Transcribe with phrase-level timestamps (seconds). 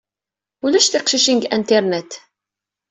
[0.65, 2.11] Ulac tiqcicin deg Internet.